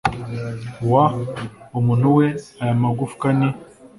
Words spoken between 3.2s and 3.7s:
ni